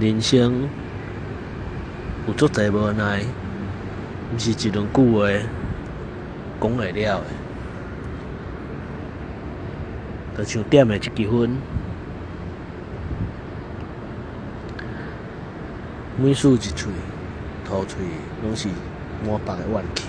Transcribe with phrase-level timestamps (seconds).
[0.00, 0.66] 人生
[2.26, 3.22] 有足侪无奈，
[4.34, 5.28] 毋是一两句话
[6.58, 7.24] 讲会了的。
[10.38, 11.50] 就像点的一支烟，
[16.16, 16.88] 每吸一喙，
[17.66, 17.96] 吐喙
[18.42, 18.68] 拢是
[19.26, 20.04] 满腹的怨气。